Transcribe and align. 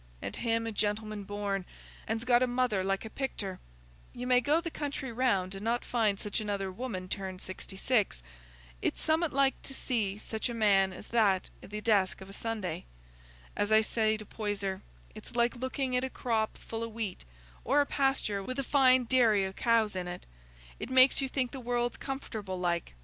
And 0.19 0.35
him 0.37 0.65
a 0.65 0.71
gentleman 0.71 1.25
born, 1.25 1.63
and's 2.07 2.23
got 2.25 2.41
a 2.41 2.47
mother 2.47 2.83
like 2.83 3.05
a 3.05 3.09
picter. 3.11 3.59
You 4.15 4.25
may 4.25 4.41
go 4.41 4.59
the 4.59 4.71
country 4.71 5.11
round 5.11 5.53
and 5.53 5.63
not 5.63 5.85
find 5.85 6.19
such 6.19 6.41
another 6.41 6.71
woman 6.71 7.07
turned 7.07 7.39
sixty 7.39 7.77
six. 7.77 8.23
It's 8.81 8.99
summat 8.99 9.31
like 9.31 9.61
to 9.61 9.75
see 9.75 10.17
such 10.17 10.49
a 10.49 10.55
man 10.55 10.91
as 10.91 11.09
that 11.09 11.51
i' 11.63 11.67
the 11.67 11.81
desk 11.81 12.19
of 12.19 12.31
a 12.31 12.33
Sunday! 12.33 12.85
As 13.55 13.71
I 13.71 13.81
say 13.81 14.17
to 14.17 14.25
Poyser, 14.25 14.81
it's 15.13 15.35
like 15.35 15.55
looking 15.55 15.95
at 15.95 16.03
a 16.03 16.09
full 16.09 16.19
crop 16.19 16.57
o' 16.73 16.87
wheat, 16.87 17.23
or 17.63 17.79
a 17.79 17.85
pasture 17.85 18.41
with 18.41 18.57
a 18.57 18.63
fine 18.63 19.03
dairy 19.03 19.45
o' 19.45 19.53
cows 19.53 19.95
in 19.95 20.07
it; 20.07 20.25
it 20.79 20.89
makes 20.89 21.21
you 21.21 21.29
think 21.29 21.51
the 21.51 21.59
world's 21.59 21.97
comfortable 21.97 22.57
like. 22.59 22.95